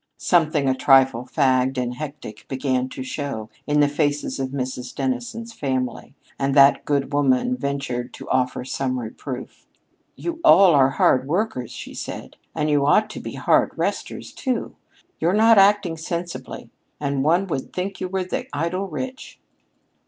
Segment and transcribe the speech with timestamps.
[0.17, 4.95] Something a trifle fagged and hectic began to show in the faces of Mrs.
[4.95, 9.67] Dennison's family, and that good woman ventured to offer some reproof.
[10.15, 14.75] "You all are hard workers," she said, "and you ought to be hard resters, too.
[15.19, 16.71] You're not acting sensibly.
[16.99, 19.39] Any one would think you were the idle rich."